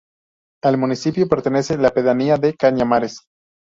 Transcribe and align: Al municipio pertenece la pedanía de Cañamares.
Al 0.63 0.79
municipio 0.79 1.27
pertenece 1.27 1.77
la 1.77 1.91
pedanía 1.91 2.37
de 2.37 2.55
Cañamares. 2.55 3.21